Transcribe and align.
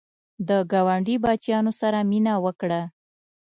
د 0.47 0.49
ګاونډي 0.71 1.15
بچیانو 1.23 1.71
سره 1.81 1.99
مینه 2.09 2.33
وکړه 2.45 2.81